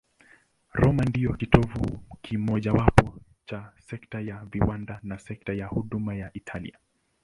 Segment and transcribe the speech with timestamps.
[0.73, 6.79] Roma ndiyo kitovu kimojawapo cha sekta ya viwanda na sekta ya huduma ya Italia.